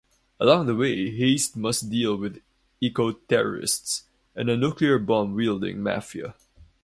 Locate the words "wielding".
5.35-5.83